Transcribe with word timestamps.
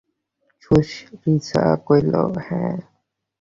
সুচরিতা 0.63 1.63
কহিল, 1.85 2.13
হাঁ। 2.45 2.75